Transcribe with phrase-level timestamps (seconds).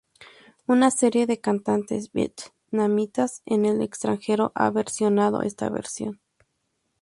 [0.67, 6.19] Una serie de cantantes vietnamitas en el extranjero han versionado esta versión.